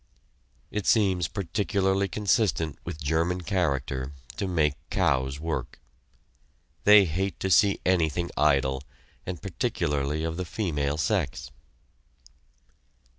[0.71, 5.79] It seems particularly consistent with German character to make cows work!
[6.85, 8.81] They hate to see anything idle,
[9.27, 11.51] and particularly of the female sex.